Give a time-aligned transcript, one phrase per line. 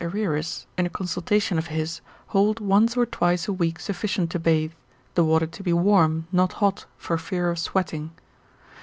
[0.03, 4.71] Aererus, in a consultation of his, hold once or twice a week sufficient to bathe,
[5.13, 8.09] the water to be warm, not hot, for fear of sweating.